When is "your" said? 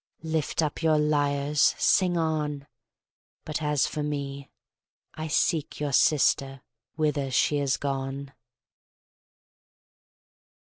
0.81-0.97, 5.79-5.93